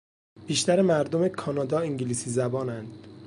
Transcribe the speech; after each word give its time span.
بیشتر 0.47 0.81
مردم 0.81 1.27
کانادا 1.27 1.79
انگلیسی 1.79 2.29
زبانند. 2.29 3.07